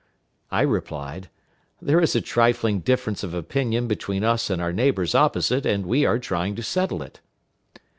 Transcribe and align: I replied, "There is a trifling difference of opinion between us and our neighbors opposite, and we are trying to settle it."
I 0.49 0.61
replied, 0.63 1.29
"There 1.79 2.01
is 2.01 2.15
a 2.15 2.21
trifling 2.21 2.79
difference 2.79 3.21
of 3.23 3.35
opinion 3.35 3.85
between 3.87 4.23
us 4.23 4.49
and 4.49 4.59
our 4.59 4.73
neighbors 4.73 5.13
opposite, 5.13 5.63
and 5.63 5.85
we 5.85 6.05
are 6.05 6.17
trying 6.17 6.55
to 6.55 6.63
settle 6.63 7.03
it." 7.03 7.19